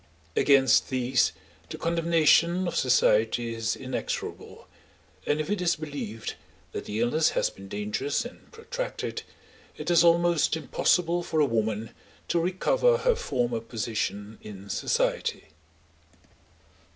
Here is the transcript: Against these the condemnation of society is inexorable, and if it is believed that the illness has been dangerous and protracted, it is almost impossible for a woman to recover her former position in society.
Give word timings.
Against 0.35 0.89
these 0.89 1.31
the 1.69 1.77
condemnation 1.77 2.67
of 2.67 2.75
society 2.75 3.53
is 3.53 3.75
inexorable, 3.75 4.67
and 5.27 5.39
if 5.39 5.47
it 5.47 5.61
is 5.61 5.75
believed 5.75 6.33
that 6.71 6.85
the 6.85 6.99
illness 6.99 7.29
has 7.37 7.51
been 7.51 7.67
dangerous 7.67 8.25
and 8.25 8.51
protracted, 8.51 9.21
it 9.77 9.91
is 9.91 10.03
almost 10.03 10.57
impossible 10.57 11.21
for 11.21 11.39
a 11.39 11.45
woman 11.45 11.91
to 12.29 12.39
recover 12.39 12.97
her 12.97 13.15
former 13.15 13.59
position 13.59 14.39
in 14.41 14.71
society. 14.71 15.49